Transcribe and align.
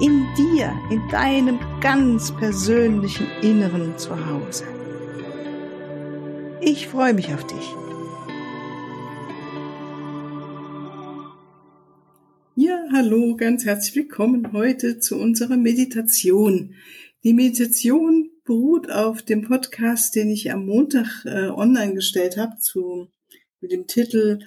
in 0.00 0.26
dir, 0.36 0.72
in 0.90 1.08
deinem 1.08 1.58
ganz 1.80 2.30
persönlichen 2.36 3.26
Inneren 3.42 3.96
zu 3.96 4.14
Hause. 4.26 4.64
Ich 6.60 6.88
freue 6.88 7.14
mich 7.14 7.32
auf 7.32 7.46
dich. 7.46 7.74
Ja, 12.56 12.84
hallo, 12.92 13.36
ganz 13.36 13.64
herzlich 13.64 13.96
willkommen 13.96 14.52
heute 14.52 14.98
zu 14.98 15.18
unserer 15.18 15.56
Meditation. 15.56 16.74
Die 17.24 17.32
Meditation 17.32 18.30
beruht 18.44 18.90
auf 18.90 19.22
dem 19.22 19.42
Podcast, 19.42 20.14
den 20.14 20.30
ich 20.30 20.52
am 20.52 20.66
Montag 20.66 21.24
äh, 21.24 21.48
online 21.48 21.94
gestellt 21.94 22.36
habe, 22.36 22.58
zu, 22.58 23.08
mit 23.60 23.72
dem 23.72 23.86
Titel 23.86 24.40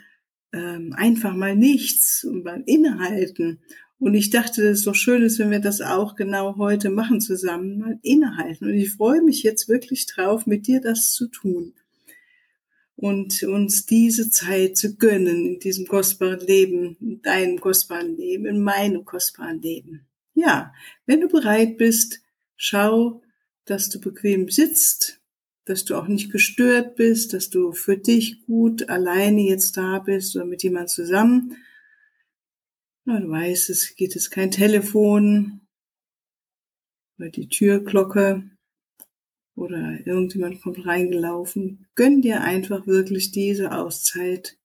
ähm, 0.54 0.94
Einfach 0.96 1.36
mal 1.36 1.56
nichts 1.56 2.24
und 2.24 2.44
mal 2.44 2.64
innehalten. 2.66 3.62
Und 4.00 4.14
ich 4.14 4.30
dachte, 4.30 4.64
es 4.64 4.80
ist 4.80 4.88
doch 4.88 4.96
schön 4.96 5.24
ist, 5.24 5.40
wenn 5.40 5.52
wir 5.52 5.60
das 5.60 5.82
auch 5.82 6.16
genau 6.16 6.56
heute 6.58 6.90
machen 6.90 7.20
zusammen, 7.20 7.80
mal 7.80 8.00
innehalten. 8.02 8.66
Und 8.66 8.76
ich 8.76 8.94
freue 8.94 9.22
mich 9.22 9.44
jetzt 9.44 9.68
wirklich 9.68 10.06
drauf, 10.06 10.46
mit 10.46 10.68
dir 10.68 10.80
das 10.80 11.12
zu 11.12 11.28
tun. 11.28 11.74
Und 12.96 13.44
uns 13.44 13.86
diese 13.86 14.30
Zeit 14.30 14.78
zu 14.78 14.96
gönnen 14.96 15.46
in 15.46 15.60
diesem 15.60 15.86
kostbaren 15.86 16.40
Leben, 16.40 16.98
in 17.02 17.22
deinem 17.22 17.60
kostbaren 17.60 18.16
Leben, 18.16 18.46
in 18.46 18.62
meinem 18.62 19.04
kostbaren 19.04 19.62
Leben. 19.62 20.06
Ja, 20.34 20.74
wenn 21.06 21.20
du 21.20 21.28
bereit 21.28 21.78
bist, 21.78 22.22
schau, 22.56 23.22
dass 23.66 23.90
du 23.90 24.00
bequem 24.00 24.50
sitzt, 24.50 25.20
dass 25.66 25.84
du 25.84 25.96
auch 25.96 26.08
nicht 26.08 26.32
gestört 26.32 26.96
bist, 26.96 27.34
dass 27.34 27.50
du 27.50 27.74
für 27.74 27.98
dich 27.98 28.46
gut 28.46 28.90
alleine 28.90 29.42
jetzt 29.42 29.76
da 29.76 30.00
bist 30.00 30.36
oder 30.36 30.46
mit 30.46 30.64
jemand 30.64 30.90
zusammen 30.90 31.58
ja, 33.10 33.20
du 33.20 33.30
weißt, 33.30 33.70
es 33.72 33.96
geht 33.96 34.14
jetzt 34.14 34.30
kein 34.30 34.52
Telefon 34.52 35.62
oder 37.18 37.30
die 37.30 37.48
Türglocke 37.48 38.44
oder 39.56 40.06
irgendjemand 40.06 40.62
kommt 40.62 40.86
reingelaufen. 40.86 41.88
Gönn 41.96 42.22
dir 42.22 42.42
einfach 42.42 42.86
wirklich 42.86 43.32
diese 43.32 43.72
Auszeit. 43.72 44.58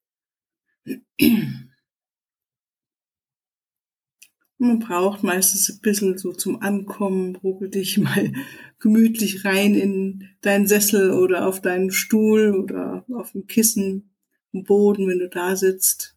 Man 4.59 4.79
braucht 4.79 5.23
meistens 5.23 5.71
ein 5.71 5.81
bisschen 5.81 6.19
so 6.19 6.33
zum 6.33 6.61
Ankommen, 6.61 7.37
ruckel 7.37 7.71
dich 7.71 7.99
mal 7.99 8.33
gemütlich 8.79 9.45
rein 9.47 9.75
in 9.75 10.29
deinen 10.43 10.67
Sessel 10.67 11.13
oder 11.13 11.49
auf 11.49 11.63
deinen 11.63 11.91
Stuhl 11.91 12.55
oder 12.55 13.07
auf 13.15 13.33
dem 13.33 13.47
Kissen, 13.47 14.11
im 14.53 14.65
Boden, 14.65 15.09
wenn 15.09 15.19
du 15.19 15.29
da 15.29 15.57
sitzt. 15.57 16.14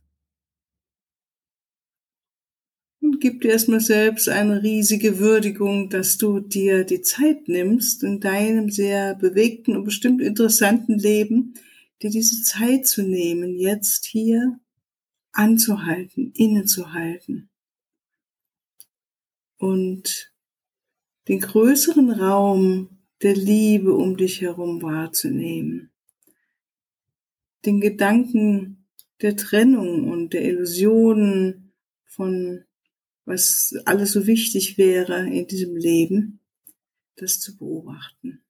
Und 3.17 3.21
gib 3.21 3.41
dir 3.41 3.49
erstmal 3.49 3.79
selbst 3.79 4.29
eine 4.29 4.61
riesige 4.61 5.17
Würdigung, 5.17 5.89
dass 5.89 6.19
du 6.19 6.39
dir 6.39 6.83
die 6.83 7.01
Zeit 7.01 7.47
nimmst, 7.47 8.03
in 8.03 8.19
deinem 8.19 8.69
sehr 8.69 9.15
bewegten 9.15 9.75
und 9.75 9.85
bestimmt 9.85 10.21
interessanten 10.21 10.99
Leben, 10.99 11.55
dir 12.03 12.11
diese 12.11 12.43
Zeit 12.43 12.85
zu 12.85 13.01
nehmen, 13.01 13.57
jetzt 13.57 14.05
hier 14.05 14.59
anzuhalten, 15.31 16.31
innezuhalten 16.35 17.49
und 19.57 20.31
den 21.27 21.39
größeren 21.39 22.11
Raum 22.11 22.99
der 23.23 23.33
Liebe 23.33 23.95
um 23.95 24.15
dich 24.15 24.41
herum 24.41 24.83
wahrzunehmen, 24.83 25.89
den 27.65 27.81
Gedanken 27.81 28.85
der 29.23 29.35
Trennung 29.35 30.07
und 30.07 30.33
der 30.33 30.45
Illusionen 30.45 31.73
von 32.05 32.66
was 33.27 33.75
alles 33.83 34.13
so 34.13 34.25
wichtig 34.25 34.77
wäre 34.77 35.27
in 35.27 35.47
diesem 35.47 35.75
Leben, 35.75 36.39
das 37.17 37.41
zu 37.41 37.57
beobachten. 37.57 38.41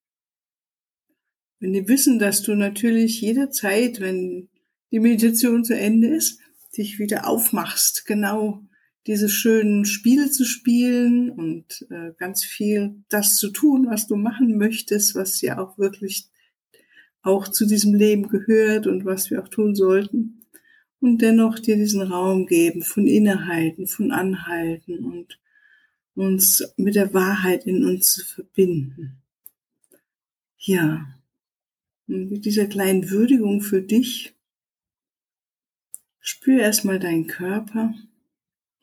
Wenn 1.60 1.74
die 1.74 1.88
wissen, 1.88 2.20
dass 2.20 2.44
du 2.44 2.54
natürlich 2.54 3.20
jederzeit, 3.22 4.00
wenn 4.00 4.50
die 4.92 5.00
Meditation 5.00 5.66
zu 5.66 5.76
Ende 5.76 6.10
ist, 6.10 6.40
dich 6.78 7.00
wieder 7.00 7.28
aufmachst, 7.28 8.06
genau 8.06 8.64
diese 9.08 9.30
schönen 9.30 9.84
Spiele 9.84 10.30
zu 10.30 10.46
spielen 10.46 11.32
und 11.32 11.88
äh, 11.90 12.12
ganz 12.18 12.44
viel 12.44 13.04
das 13.09 13.38
zu 13.38 13.50
tun, 13.50 13.88
was 13.90 14.06
du 14.06 14.16
machen 14.16 14.58
möchtest, 14.58 15.16
was 15.16 15.42
ja 15.42 15.58
auch 15.58 15.80
wirklich 15.80 16.30
auch 17.24 17.48
zu 17.48 17.66
diesem 17.66 17.96
Leben 17.96 18.28
gehört 18.28 18.86
und 18.86 19.06
was 19.06 19.32
wir 19.32 19.42
auch 19.42 19.48
tun 19.48 19.74
sollten 19.74 20.37
und 21.00 21.22
dennoch 21.22 21.59
dir 21.59 21.75
diesen 21.75 22.02
Raum 22.02 22.46
geben 22.46 22.81
von 22.81 23.08
Innehalten, 23.08 23.88
von 23.88 24.12
Anhalten 24.12 25.06
und 25.06 25.40
uns 26.16 26.63
mit 26.78 26.96
der 26.96 27.13
Wahrheit 27.13 27.66
in 27.66 27.85
uns 27.85 28.13
zu 28.13 28.25
verbinden. 28.25 29.22
Ja, 30.58 31.06
und 32.08 32.31
mit 32.31 32.46
dieser 32.46 32.66
kleinen 32.66 33.09
Würdigung 33.09 33.62
für 33.62 33.81
dich, 33.81 34.34
spür 36.19 36.62
erstmal 36.62 37.00
deinen 37.00 37.28
Körper, 37.28 37.94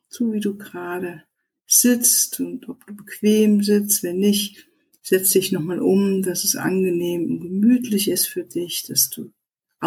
so 0.07 0.31
wie 0.31 0.39
du 0.39 0.57
gerade 0.57 1.23
sitzt 1.67 2.39
und 2.39 2.69
ob 2.69 2.85
du 2.87 2.95
bequem 2.95 3.63
sitzt, 3.63 4.03
wenn 4.03 4.17
nicht, 4.17 4.67
setz 5.01 5.31
dich 5.31 5.51
nochmal 5.51 5.79
um, 5.79 6.23
dass 6.23 6.43
es 6.43 6.55
angenehm 6.55 7.25
und 7.25 7.41
gemütlich 7.41 8.07
ist 8.09 8.27
für 8.27 8.43
dich, 8.43 8.83
dass 8.83 9.09
du 9.09 9.31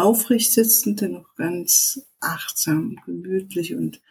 aufrecht 0.01 0.51
sitzend, 0.53 1.01
dennoch 1.01 1.35
ganz 1.35 2.07
achtsam, 2.19 2.99
gemütlich 3.05 3.75
und 3.75 4.01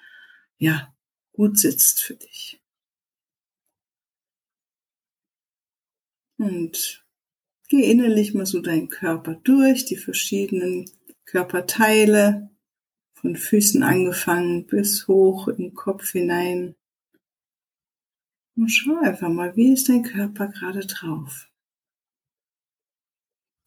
ja, 0.59 0.95
gut 1.33 1.59
sitzt 1.59 2.03
für 2.03 2.15
dich. 2.15 2.61
Und 6.39 7.05
geh 7.69 7.91
innerlich 7.91 8.35
mal 8.35 8.47
so 8.47 8.61
deinen 8.61 8.89
Körper 8.89 9.35
durch, 9.35 9.85
die 9.85 9.97
verschiedenen 9.97 10.91
Körperteile, 11.25 12.51
von 13.21 13.35
Füßen 13.35 13.83
angefangen 13.83 14.67
bis 14.67 15.09
hoch 15.09 15.49
im 15.49 15.75
Kopf 15.75 16.13
hinein. 16.13 16.77
Und 18.57 18.69
schau 18.69 18.97
einfach 18.99 19.29
mal, 19.29 19.57
wie 19.57 19.73
ist 19.73 19.89
dein 19.89 20.03
Körper 20.03 20.49
gerade 20.49 20.87
drauf? 20.87 21.51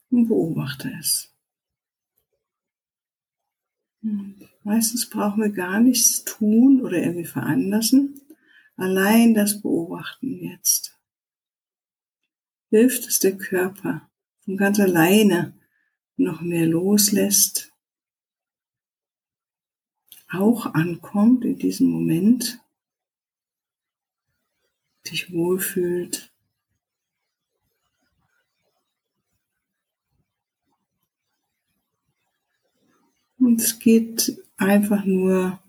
Und 0.10 0.28
beobachte 0.28 0.92
es. 1.00 1.31
Meistens 4.64 5.10
brauchen 5.10 5.44
wir 5.44 5.52
gar 5.52 5.80
nichts 5.80 6.24
tun 6.24 6.82
oder 6.82 6.98
irgendwie 6.98 7.26
veranlassen. 7.26 8.22
Allein 8.76 9.34
das 9.34 9.62
Beobachten 9.62 10.40
jetzt. 10.40 10.98
Hilft 12.70 13.08
es 13.08 13.20
der 13.20 13.38
Körper 13.38 14.10
von 14.40 14.58
ganz 14.58 14.80
alleine 14.80 15.54
noch 16.18 16.42
mehr 16.42 16.66
loslässt, 16.66 17.72
auch 20.30 20.66
ankommt 20.74 21.44
in 21.44 21.58
diesem 21.58 21.90
Moment, 21.90 22.60
dich 25.06 25.32
wohlfühlt, 25.34 26.31
Und 33.42 33.60
es 33.60 33.80
geht 33.80 34.40
einfach 34.56 35.04
nur 35.04 35.60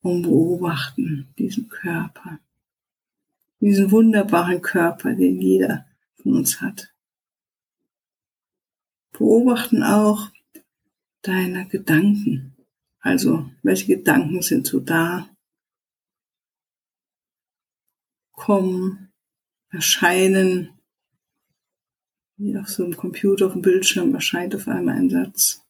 um 0.00 0.22
Beobachten, 0.22 1.28
diesen 1.38 1.68
Körper. 1.68 2.40
Diesen 3.60 3.90
wunderbaren 3.90 4.62
Körper, 4.62 5.14
den 5.14 5.38
jeder 5.38 5.84
von 6.14 6.38
uns 6.38 6.62
hat. 6.62 6.94
Beobachten 9.12 9.82
auch 9.82 10.30
deine 11.20 11.68
Gedanken. 11.68 12.56
Also, 13.00 13.50
welche 13.62 13.98
Gedanken 13.98 14.40
sind 14.40 14.66
so 14.66 14.80
da? 14.80 15.28
Kommen, 18.32 19.12
erscheinen, 19.68 20.70
wie 22.38 22.56
auf 22.56 22.68
so 22.68 22.82
einem 22.82 22.96
Computer 22.96 23.44
auf 23.44 23.52
dem 23.52 23.60
Bildschirm 23.60 24.14
erscheint 24.14 24.54
auf 24.54 24.66
einmal 24.66 24.96
ein 24.96 25.10
Satz 25.10 25.62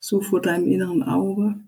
so 0.00 0.20
vor 0.20 0.40
deinem 0.40 0.68
inneren 0.68 1.02
Auge. 1.02 1.60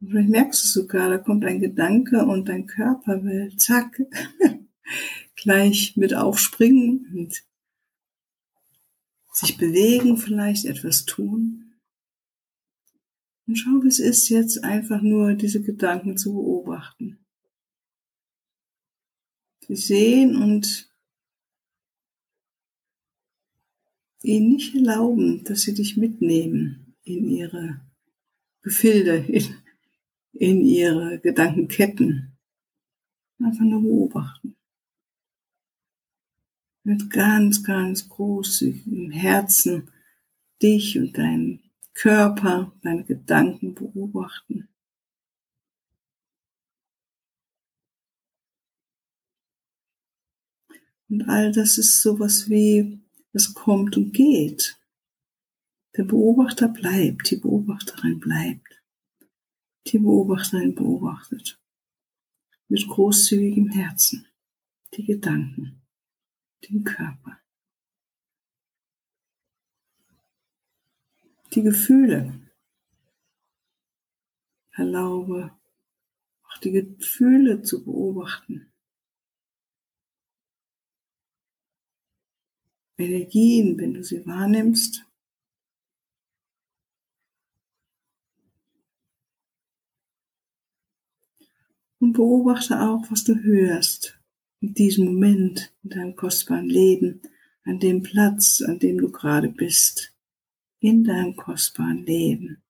Und 0.00 0.10
vielleicht 0.10 0.30
merkst 0.30 0.64
du 0.64 0.68
sogar, 0.68 1.10
da 1.10 1.18
kommt 1.18 1.44
ein 1.44 1.60
Gedanke 1.60 2.24
und 2.24 2.48
dein 2.48 2.66
Körper 2.66 3.22
will, 3.22 3.54
zack, 3.56 4.00
gleich 5.36 5.96
mit 5.96 6.14
aufspringen 6.14 7.06
und 7.14 7.44
sich 9.32 9.56
bewegen, 9.56 10.16
vielleicht 10.16 10.64
etwas 10.64 11.04
tun. 11.04 11.74
Und 13.46 13.56
schau, 13.56 13.82
wie 13.82 13.88
es 13.88 13.98
ist, 13.98 14.28
jetzt 14.28 14.64
einfach 14.64 15.02
nur 15.02 15.34
diese 15.34 15.62
Gedanken 15.62 16.16
zu 16.16 16.32
beobachten. 16.34 17.18
Sie 19.66 19.76
sehen 19.76 20.36
und 20.36 20.90
ihnen 24.22 24.50
nicht 24.50 24.74
erlauben, 24.74 25.44
dass 25.44 25.62
sie 25.62 25.74
dich 25.74 25.96
mitnehmen 25.96 26.89
in 27.18 27.28
ihre 27.28 27.80
Gefilde, 28.62 29.16
in, 29.16 29.56
in 30.32 30.60
ihre 30.62 31.18
Gedankenketten. 31.20 32.36
Einfach 33.38 33.64
nur 33.64 33.82
beobachten. 33.82 34.56
Mit 36.84 37.10
ganz, 37.10 37.62
ganz 37.62 38.08
großzügigem 38.08 39.10
Herzen 39.10 39.90
dich 40.62 40.98
und 40.98 41.16
deinen 41.16 41.60
Körper, 41.94 42.72
deine 42.82 43.04
Gedanken 43.04 43.74
beobachten. 43.74 44.68
Und 51.08 51.28
all 51.28 51.50
das 51.50 51.76
ist 51.76 52.02
sowas 52.02 52.48
wie, 52.48 53.00
es 53.32 53.52
kommt 53.54 53.96
und 53.96 54.12
geht. 54.12 54.79
Der 55.96 56.04
Beobachter 56.04 56.68
bleibt, 56.68 57.30
die 57.30 57.36
Beobachterin 57.36 58.20
bleibt. 58.20 58.82
Die 59.86 59.98
Beobachterin 59.98 60.74
beobachtet. 60.74 61.60
Mit 62.68 62.86
großzügigem 62.88 63.70
Herzen. 63.70 64.28
Die 64.94 65.04
Gedanken. 65.04 65.82
Den 66.68 66.84
Körper. 66.84 67.40
Die 71.52 71.62
Gefühle. 71.62 72.40
Erlaube 74.72 75.58
auch 76.44 76.58
die 76.58 76.70
Gefühle 76.70 77.62
zu 77.62 77.84
beobachten. 77.84 78.72
Energien, 82.96 83.78
wenn 83.78 83.94
du 83.94 84.04
sie 84.04 84.24
wahrnimmst, 84.26 85.09
und 92.00 92.14
beobachte 92.14 92.80
auch, 92.80 93.04
was 93.10 93.24
du 93.24 93.34
hörst 93.36 94.18
in 94.60 94.74
diesem 94.74 95.06
Moment, 95.06 95.72
in 95.82 95.90
deinem 95.90 96.16
kostbaren 96.16 96.68
Leben, 96.68 97.22
an 97.64 97.78
dem 97.78 98.02
Platz, 98.02 98.62
an 98.62 98.78
dem 98.78 98.98
du 98.98 99.10
gerade 99.12 99.48
bist, 99.48 100.14
in 100.80 101.04
deinem 101.04 101.36
kostbaren 101.36 102.04
Leben. 102.04 102.62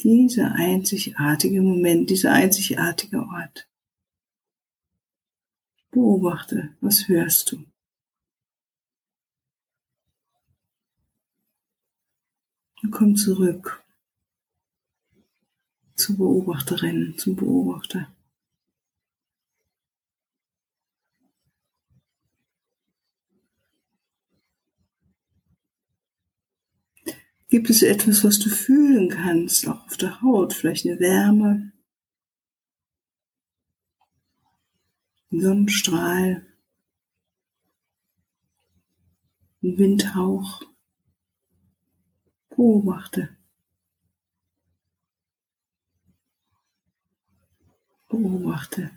Dieser 0.00 0.52
einzigartige 0.54 1.62
Moment, 1.62 2.10
dieser 2.10 2.32
einzigartige 2.32 3.18
Ort. 3.20 3.68
Beobachte, 5.90 6.74
was 6.80 7.06
hörst 7.06 7.52
du? 7.52 7.64
Und 12.82 12.90
komm 12.90 13.14
zurück 13.14 13.81
zur 16.02 16.16
Beobachterin, 16.16 17.14
zum 17.16 17.36
Beobachter. 17.36 18.12
Gibt 27.48 27.70
es 27.70 27.82
etwas, 27.82 28.24
was 28.24 28.38
du 28.38 28.48
fühlen 28.48 29.10
kannst, 29.10 29.68
auch 29.68 29.84
auf 29.84 29.96
der 29.96 30.22
Haut, 30.22 30.54
vielleicht 30.54 30.86
eine 30.86 30.98
Wärme, 30.98 31.72
ein 35.30 35.40
Sonnenstrahl, 35.40 36.46
ein 39.62 39.78
Windhauch? 39.78 40.62
Beobachte. 42.48 43.36
Beobachte. 48.12 48.90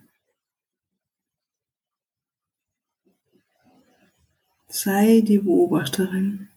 Sei 4.68 5.22
die 5.22 5.40
Beobachterin. 5.40 6.50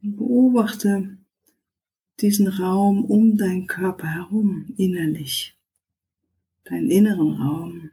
Beobachte 0.00 1.18
diesen 2.20 2.46
Raum 2.46 3.04
um 3.04 3.36
deinen 3.36 3.66
Körper 3.66 4.06
herum 4.06 4.72
innerlich, 4.76 5.58
deinen 6.62 6.88
inneren 6.88 7.32
Raum 7.32 7.90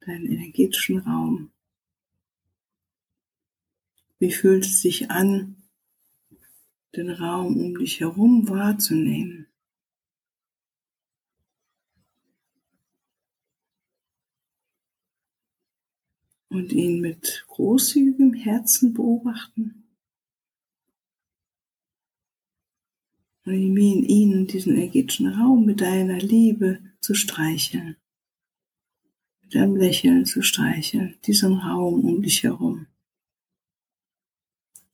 deinen 0.00 0.26
energetischen 0.26 0.98
Raum. 0.98 1.50
Wie 4.18 4.32
fühlt 4.32 4.64
es 4.64 4.80
sich 4.80 5.10
an, 5.10 5.56
den 6.96 7.10
Raum 7.10 7.56
um 7.56 7.78
dich 7.78 8.00
herum 8.00 8.48
wahrzunehmen? 8.48 9.46
Und 16.48 16.72
ihn 16.72 17.00
mit 17.00 17.44
großzügigem 17.48 18.32
Herzen 18.32 18.94
beobachten. 18.94 19.84
Und 23.44 23.54
ihn, 23.54 24.02
ihn, 24.02 24.46
diesen 24.46 24.74
energetischen 24.74 25.28
Raum 25.28 25.66
mit 25.66 25.80
deiner 25.80 26.18
Liebe 26.18 26.80
zu 27.00 27.14
streicheln 27.14 27.96
mit 29.48 29.56
einem 29.56 29.76
Lächeln 29.76 30.26
zu 30.26 30.42
streicheln, 30.42 31.16
diesen 31.24 31.54
Raum 31.54 32.04
um 32.04 32.22
dich 32.22 32.42
herum. 32.42 32.86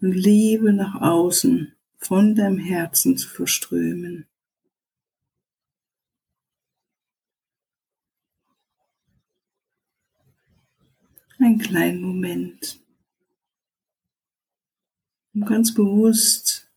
Und 0.00 0.12
Liebe 0.12 0.72
nach 0.72 1.00
außen 1.00 1.74
von 1.96 2.36
deinem 2.36 2.58
Herzen 2.58 3.16
zu 3.16 3.28
verströmen. 3.28 4.28
Einen 11.38 11.58
kleinen 11.58 12.00
Moment, 12.00 12.80
um 15.34 15.44
ganz 15.44 15.74
bewusst 15.74 16.70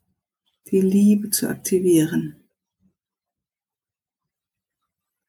die 0.72 0.82
Liebe 0.82 1.30
zu 1.30 1.48
aktivieren, 1.48 2.50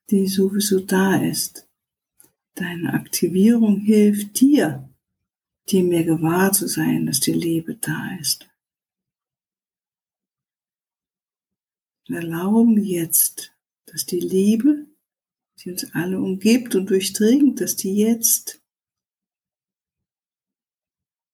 die 0.09 0.27
sowieso 0.27 0.81
da 0.81 1.17
ist 1.17 1.68
Deine 2.59 2.93
Aktivierung 2.93 3.79
hilft 3.79 4.41
dir, 4.41 4.93
dir 5.69 5.85
mehr 5.85 6.03
gewahr 6.03 6.53
zu 6.53 6.67
sein, 6.67 7.07
dass 7.07 7.21
die 7.21 7.33
Liebe 7.33 7.77
da 7.77 8.17
ist. 8.21 8.51
Erlauben 12.09 12.83
jetzt, 12.83 13.57
dass 13.87 14.07
die 14.07 14.19
Liebe, 14.19 14.89
die 15.61 15.71
uns 15.71 15.95
alle 15.95 16.21
umgibt 16.21 16.75
und 16.75 16.91
durchdringt, 16.91 17.61
dass 17.61 17.77
die 17.77 17.95
jetzt, 17.95 18.61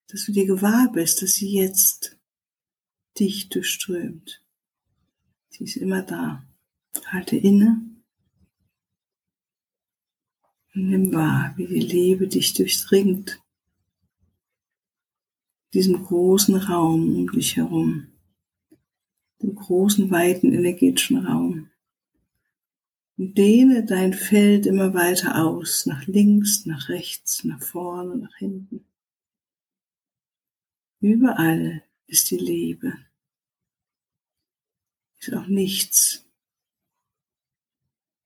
dass 0.09 0.27
du 0.27 0.33
dir 0.33 0.45
gewahr 0.45 0.93
bist, 0.93 1.23
dass 1.23 1.33
sie 1.33 1.55
jetzt 1.55 2.19
dich 3.19 3.49
durchströmt. 3.49 4.45
Sie 5.49 5.65
ist 5.65 5.77
immer 5.77 6.03
da. 6.03 6.47
Halte 7.07 7.37
inne 7.37 7.94
Nimm 10.77 11.13
wahr, 11.15 11.55
wie 11.57 11.69
die 11.69 11.79
Liebe 11.79 12.27
dich 12.27 12.53
durchdringt. 12.53 13.41
Diesem 15.73 16.05
großen 16.05 16.57
Raum 16.57 17.17
um 17.17 17.31
dich 17.31 17.57
herum. 17.57 18.09
Dem 19.41 19.55
großen, 19.55 20.11
weiten, 20.11 20.53
energetischen 20.53 21.25
Raum. 21.25 21.71
Und 23.17 23.39
dehne 23.39 23.85
dein 23.85 24.15
Feld 24.15 24.67
immer 24.67 24.95
weiter 24.95 25.45
aus, 25.45 25.87
nach 25.87 26.09
links, 26.09 26.67
nach 26.67 26.89
rechts, 26.89 27.45
nach 27.45 27.63
vorne, 27.63 28.17
nach 28.17 28.35
hinten. 28.39 28.85
Überall 30.99 31.85
ist 32.09 32.33
die 32.33 32.39
Liebe. 32.39 32.95
Ist 35.21 35.33
auch 35.35 35.47
nichts. 35.47 36.27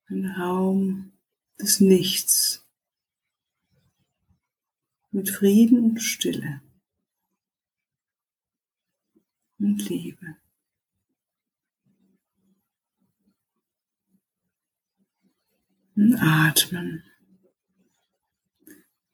Ein 0.07 0.25
Raum 0.25 1.13
des 1.61 1.81
Nichts. 1.81 2.65
mit 5.11 5.31
Frieden 5.31 5.83
und 5.85 5.99
Stille 6.01 6.61
und 9.59 9.89
Liebe. 9.89 10.37
Und 15.97 16.15
atmen. 16.21 17.03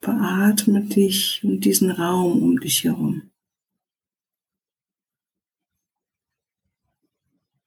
Beatme 0.01 0.83
dich 0.83 1.43
und 1.43 1.61
diesen 1.65 1.91
Raum 1.91 2.43
um 2.43 2.61
dich 2.61 2.85
herum. 2.85 3.31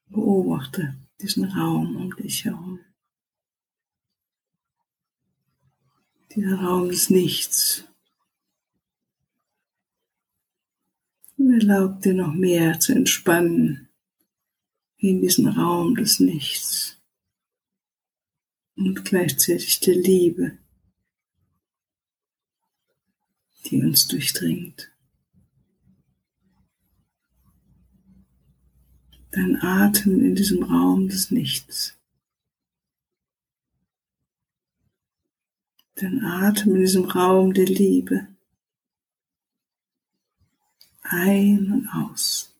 Beobachte 0.09 0.95
diesen 1.19 1.45
Raum 1.45 1.95
um 1.95 2.15
dich 2.15 2.45
herum. 2.45 2.79
Dieser 6.35 6.55
Raum 6.55 6.89
des 6.89 7.09
Nichts. 7.09 7.83
Und 11.37 11.53
erlaub 11.53 12.01
dir 12.01 12.13
noch 12.13 12.33
mehr 12.33 12.79
zu 12.79 12.93
entspannen 12.93 13.87
in 14.97 15.21
diesen 15.21 15.47
Raum 15.47 15.95
des 15.95 16.19
Nichts 16.19 16.97
und 18.75 19.03
gleichzeitig 19.05 19.79
der 19.79 19.95
Liebe, 19.95 20.57
die 23.65 23.81
uns 23.81 24.07
durchdringt. 24.07 24.91
Dein 29.31 29.61
Atem 29.61 30.23
in 30.23 30.35
diesem 30.35 30.63
Raum 30.63 31.09
des 31.09 31.31
Nichts. 31.31 31.96
Dein 35.99 36.23
Atem 36.23 36.75
in 36.75 36.81
diesem 36.81 37.05
Raum 37.05 37.55
der 37.55 37.65
Liebe. 37.65 38.27
Ein 41.01 41.71
und 41.71 41.89
aus. 41.89 42.55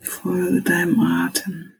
Folge 0.00 0.60
deinem 0.60 0.98
Atem 0.98 1.72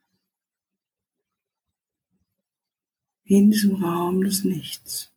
in 3.24 3.50
diesem 3.50 3.82
Raum 3.82 4.22
des 4.22 4.44
Nichts. 4.44 5.10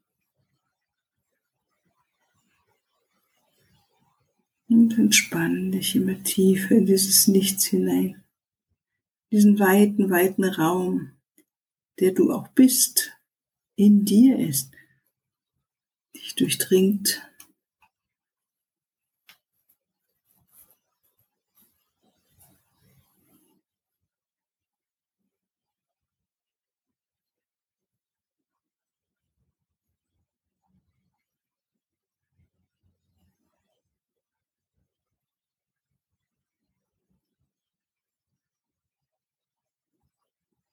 Und 4.68 4.98
entspann 4.98 5.72
dich 5.72 5.96
immer 5.96 6.24
tiefer 6.24 6.72
in 6.72 6.88
dieses 6.88 7.28
Nichts 7.28 7.66
hinein. 7.66 8.24
Diesen 9.30 9.60
weiten, 9.60 10.10
weiten 10.10 10.44
Raum, 10.44 11.17
der 12.00 12.12
du 12.12 12.32
auch 12.32 12.48
bist, 12.50 13.18
in 13.76 14.06
dir 14.06 14.38
ist, 14.40 14.72
dich 16.16 16.36
durchdringt 16.36 17.22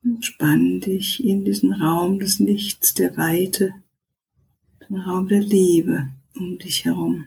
Entspann 0.04 0.80
dich 0.80 1.25
in 1.25 1.46
diesen 1.46 1.73
Raum 1.73 2.18
des 2.18 2.38
Lichts, 2.38 2.92
der 2.92 3.16
Weite, 3.16 3.73
den 4.87 4.99
Raum 4.99 5.28
der 5.28 5.40
Liebe 5.40 6.12
um 6.34 6.58
dich 6.58 6.84
herum. 6.84 7.25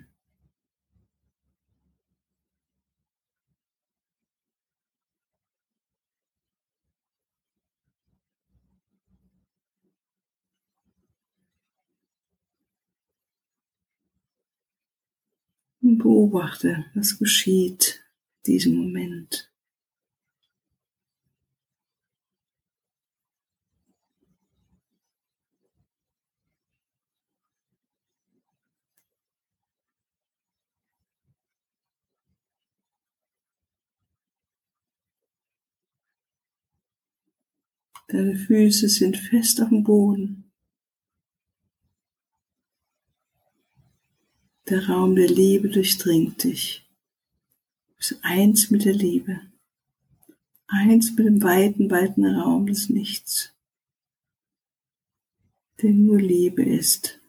Und 15.81 15.97
beobachte, 15.97 16.85
was 16.93 17.17
geschieht 17.17 18.03
in 18.43 18.53
diesem 18.53 18.75
Moment. 18.75 19.49
Deine 38.07 38.37
Füße 38.37 38.87
sind 38.87 39.17
fest 39.17 39.59
dem 39.69 39.83
Boden. 39.83 40.49
Der 44.69 44.87
Raum 44.87 45.15
der 45.15 45.27
Liebe 45.27 45.69
durchdringt 45.69 46.43
dich. 46.43 46.89
Du 47.87 47.95
bist 47.97 48.19
eins 48.21 48.71
mit 48.71 48.85
der 48.85 48.93
Liebe. 48.93 49.41
Eins 50.67 51.11
mit 51.17 51.25
dem 51.25 51.43
weiten, 51.43 51.91
weiten 51.91 52.25
Raum 52.25 52.67
des 52.67 52.89
Nichts. 52.89 53.53
Der 55.81 55.91
nur 55.91 56.19
Liebe 56.19 56.63
ist. 56.63 57.19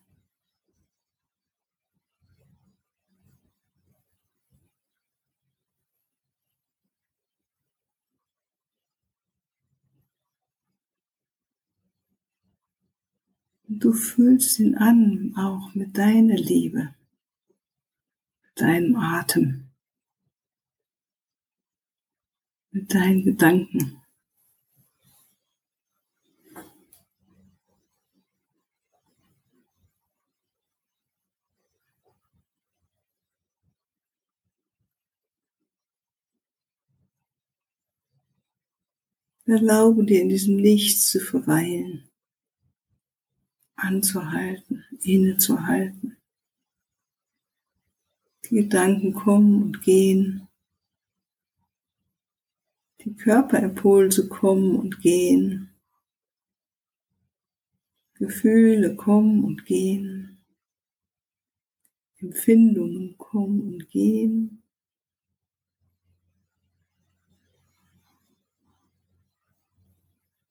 Du 13.78 13.92
fühlst 13.92 14.58
ihn 14.58 14.74
an, 14.74 15.34
auch 15.36 15.74
mit 15.74 15.96
deiner 15.96 16.36
Liebe, 16.36 16.94
mit 18.42 18.60
deinem 18.60 18.96
Atem, 18.96 19.70
mit 22.70 22.92
deinen 22.92 23.24
Gedanken. 23.24 23.94
Erlaube 39.46 40.04
dir 40.04 40.20
in 40.20 40.28
diesem 40.28 40.56
Nichts 40.56 41.10
zu 41.10 41.20
verweilen 41.20 42.07
anzuhalten, 43.78 44.84
innezuhalten. 45.02 46.16
Die 48.44 48.56
Gedanken 48.56 49.14
kommen 49.14 49.62
und 49.62 49.82
gehen. 49.82 50.48
Die 53.00 53.14
Körperimpulse 53.14 54.28
kommen 54.28 54.76
und 54.76 55.00
gehen. 55.00 55.70
Gefühle 58.14 58.96
kommen 58.96 59.44
und 59.44 59.64
gehen. 59.64 60.42
Empfindungen 62.16 63.16
kommen 63.16 63.74
und 63.74 63.88
gehen. 63.90 64.62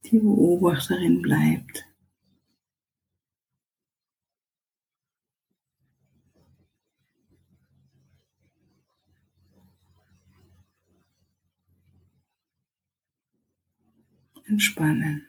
Die 0.05 0.19
Beobachterin 0.19 1.21
bleibt. 1.21 1.86
Entspannen. 14.57 15.27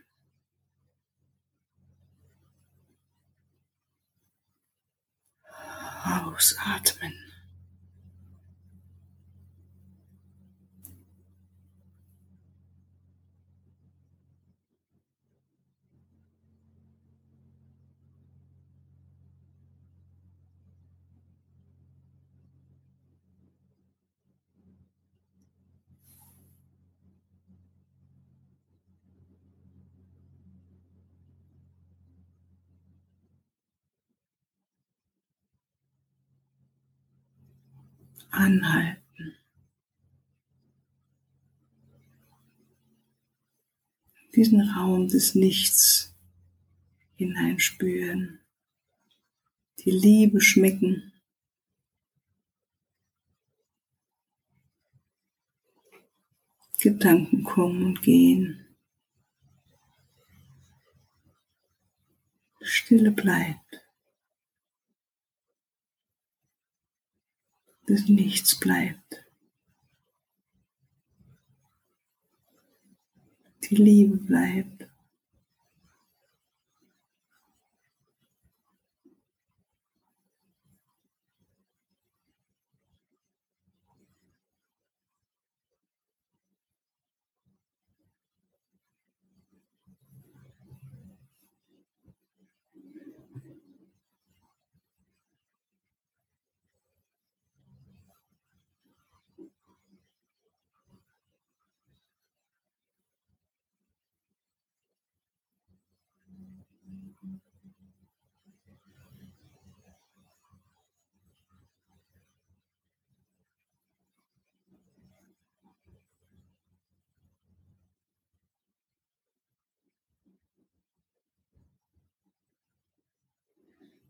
Ausatmen. 6.04 7.27
Anhalten. 38.30 39.36
Diesen 44.34 44.60
Raum 44.70 45.08
des 45.08 45.34
Nichts 45.34 46.14
hineinspüren. 47.16 48.40
Die 49.80 49.90
Liebe 49.90 50.40
schmecken. 50.40 51.12
Gedanken 56.78 57.42
kommen 57.42 57.82
und 57.84 58.02
gehen. 58.02 58.64
Stille 62.60 63.10
bleibt. 63.10 63.87
Dass 67.88 68.06
nichts 68.06 68.60
bleibt. 68.60 69.24
Die 73.62 73.76
Liebe 73.76 74.18
bleibt. 74.18 74.87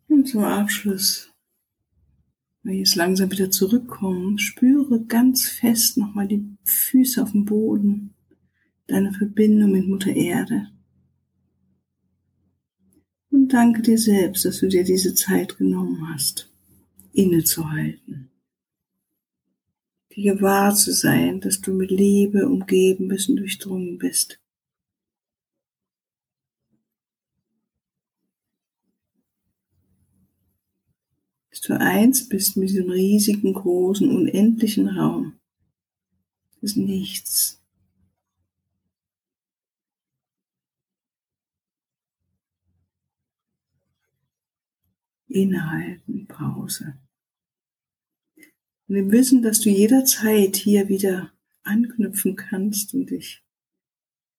Und 0.08 0.26
zum 0.26 0.42
Abschluss, 0.42 1.30
wenn 2.62 2.72
wir 2.72 2.78
jetzt 2.78 2.96
langsam 2.96 3.30
wieder 3.30 3.50
zurückkommen, 3.50 4.38
spüre 4.38 5.04
ganz 5.04 5.46
fest 5.46 5.98
nochmal 5.98 6.26
die 6.26 6.44
Füße 6.64 7.22
auf 7.22 7.32
dem 7.32 7.44
Boden, 7.44 8.14
deine 8.86 9.12
Verbindung 9.12 9.72
mit 9.72 9.86
Mutter 9.86 10.10
Erde. 10.10 10.70
Danke 13.48 13.80
dir 13.82 13.98
selbst, 13.98 14.44
dass 14.44 14.60
du 14.60 14.68
dir 14.68 14.84
diese 14.84 15.14
Zeit 15.14 15.56
genommen 15.56 16.08
hast, 16.12 16.50
innezuhalten. 17.12 18.30
Dir 20.14 20.34
gewahr 20.34 20.74
zu 20.74 20.92
sein, 20.92 21.40
dass 21.40 21.60
du 21.60 21.72
mit 21.72 21.90
Liebe 21.90 22.46
umgeben 22.46 23.08
bist 23.08 23.28
und 23.28 23.36
durchdrungen 23.36 23.98
bist. 23.98 24.38
dass 31.50 31.66
du 31.66 31.80
eins 31.80 32.28
bist 32.28 32.56
mit 32.56 32.68
diesem 32.68 32.88
riesigen, 32.88 33.52
großen, 33.52 34.08
unendlichen 34.14 34.86
Raum. 34.88 35.40
Ist 36.60 36.76
nichts. 36.76 37.57
Innehalten, 45.42 46.26
Pause. 46.26 46.98
Und 48.88 48.96
im 48.96 49.10
Wissen, 49.10 49.42
dass 49.42 49.60
du 49.60 49.70
jederzeit 49.70 50.56
hier 50.56 50.88
wieder 50.88 51.32
anknüpfen 51.62 52.36
kannst 52.36 52.94
und 52.94 53.10
dich 53.10 53.42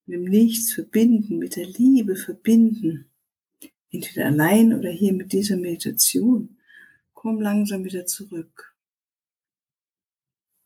mit 0.05 0.15
dem 0.15 0.25
Nichts 0.25 0.73
verbinden, 0.73 1.37
mit 1.37 1.55
der 1.55 1.67
Liebe 1.67 2.15
verbinden, 2.15 3.05
entweder 3.91 4.25
allein 4.25 4.73
oder 4.73 4.89
hier 4.89 5.13
mit 5.13 5.33
dieser 5.33 5.57
Meditation, 5.57 6.57
Komm 7.21 7.41
langsam 7.41 7.83
wieder 7.83 8.05
zurück. 8.05 8.73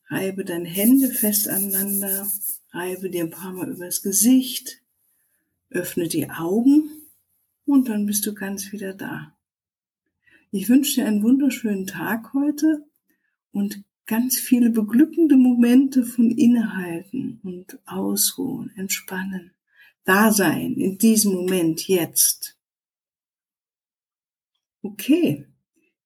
Reibe 0.05 0.45
deine 0.45 0.69
Hände 0.69 1.09
fest 1.09 1.47
aneinander, 1.47 2.31
reibe 2.69 3.09
dir 3.09 3.23
ein 3.23 3.31
paar 3.31 3.53
Mal 3.53 3.71
übers 3.71 4.03
Gesicht, 4.03 4.83
öffne 5.71 6.07
die 6.07 6.29
Augen 6.29 6.91
und 7.65 7.89
dann 7.89 8.05
bist 8.05 8.27
du 8.27 8.35
ganz 8.35 8.71
wieder 8.71 8.93
da. 8.93 9.32
Ich 10.55 10.69
wünsche 10.69 11.01
dir 11.01 11.07
einen 11.07 11.23
wunderschönen 11.23 11.87
Tag 11.87 12.31
heute 12.35 12.85
und 13.53 13.83
ganz 14.05 14.37
viele 14.37 14.69
beglückende 14.69 15.35
Momente 15.35 16.03
von 16.03 16.29
Innehalten 16.29 17.39
und 17.41 17.79
Ausruhen, 17.87 18.71
Entspannen, 18.75 19.49
Dasein 20.03 20.75
in 20.75 20.99
diesem 20.99 21.33
Moment 21.33 21.87
jetzt. 21.87 22.55
Okay, 24.83 25.47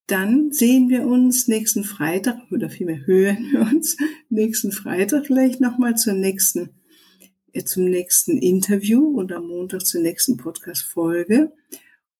dann 0.05 0.53
sehen 0.53 0.87
wir 0.87 1.05
uns 1.05 1.49
nächsten 1.49 1.83
Freitag 1.83 2.49
oder 2.49 2.69
vielmehr 2.69 3.05
hören 3.05 3.51
wir 3.51 3.59
uns 3.59 3.97
nächsten 4.29 4.71
Freitag 4.71 5.25
vielleicht 5.25 5.59
nochmal 5.59 5.97
zur 5.97 6.13
nächsten, 6.13 6.69
äh, 7.51 7.65
zum 7.65 7.83
nächsten 7.83 8.37
Interview 8.37 9.19
oder 9.19 9.39
am 9.39 9.47
Montag 9.47 9.85
zur 9.85 9.99
nächsten 9.99 10.37
Podcast-Folge. 10.37 11.51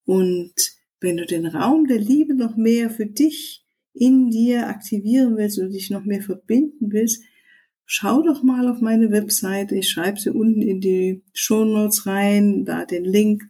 Und 0.04 0.77
wenn 1.00 1.18
du 1.18 1.26
den 1.26 1.46
Raum 1.46 1.88
der 1.88 2.00
Liebe 2.00 2.34
noch 2.34 2.56
mehr 2.56 2.90
für 2.90 3.06
dich 3.06 3.66
in 3.94 4.30
dir 4.30 4.68
aktivieren 4.68 5.38
willst 5.38 5.60
oder 5.60 5.70
dich 5.70 5.90
noch 5.90 6.06
mehr 6.06 6.22
verbinden 6.22 6.92
willst, 6.92 7.24
schau 7.86 8.22
doch 8.22 8.44
mal 8.44 8.68
auf 8.68 8.82
meine 8.82 9.12
Webseite. 9.12 9.76
Ich 9.76 9.90
schreibe 9.90 10.20
sie 10.20 10.30
unten 10.30 10.62
in 10.62 10.82
die 10.82 11.24
Show 11.34 11.66
Notes 11.66 12.06
rein, 12.06 12.66
da 12.66 12.86
den 12.86 13.06
Link 13.06 13.44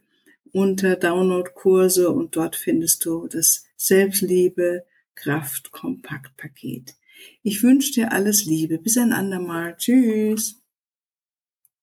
unter 0.54 0.96
Download-Kurse 0.96 2.10
und 2.10 2.36
dort 2.36 2.56
findest 2.56 3.06
du 3.06 3.28
das 3.28 3.66
Selbstliebe 3.76 4.86
Kraft 5.16 5.72
Kompaktpaket. 5.72 6.96
Ich 7.44 7.64
wünsche 7.64 7.92
dir 7.94 8.12
alles 8.12 8.46
Liebe. 8.46 8.78
Bis 8.78 8.98
ein 8.98 9.12
andermal. 9.12 9.76
Tschüss. 9.78 10.62